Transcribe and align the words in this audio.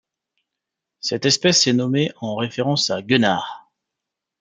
Cette 0.99 1.25
espèce 1.27 1.67
est 1.67 1.73
nommée 1.73 2.11
en 2.21 2.35
référence 2.35 2.89
à 2.89 3.03
Gunnar. 3.03 3.69